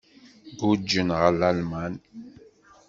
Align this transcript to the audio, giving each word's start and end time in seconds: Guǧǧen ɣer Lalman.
Guǧǧen 0.59 1.09
ɣer 1.19 1.33
Lalman. 1.39 1.93